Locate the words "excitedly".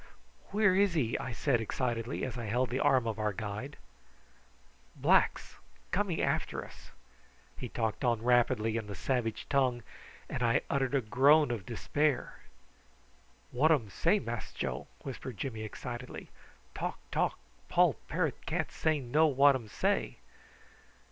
1.61-2.25, 15.61-16.29